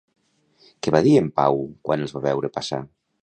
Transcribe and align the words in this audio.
Què 0.85 0.93
va 0.95 1.01
dir 1.09 1.11
en 1.19 1.27
Pau 1.41 1.61
quan 1.89 2.05
els 2.07 2.17
va 2.17 2.25
veure 2.29 2.53
passar? 2.59 2.81